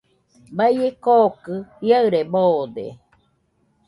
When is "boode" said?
2.31-2.85